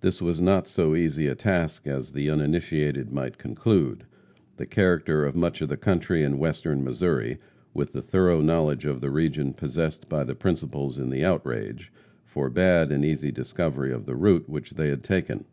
[0.00, 4.06] This was not so easy a task as the uninitiated might conclude.
[4.56, 7.36] The character of much of the country in western Missouri,
[7.74, 11.92] with the thorough knowledge of the region possessed by the principals in the outrage,
[12.24, 15.44] forbade an easy discovery of the route which they had taken.